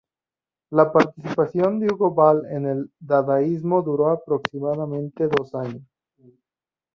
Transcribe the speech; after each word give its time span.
La 0.71 0.91
participación 0.91 1.79
de 1.79 1.93
Hugo 1.93 2.09
Ball 2.09 2.47
en 2.49 2.65
el 2.65 2.91
dadaísmo 2.99 3.83
duró 3.83 4.09
aproximadamente 4.09 5.27
dos 5.27 5.53
años. 5.53 5.83